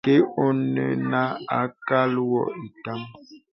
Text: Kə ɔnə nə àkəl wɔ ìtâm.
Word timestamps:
Kə 0.05 0.13
ɔnə 0.45 0.83
nə 1.09 1.21
àkəl 1.59 2.13
wɔ 2.29 2.41
ìtâm. 2.65 3.01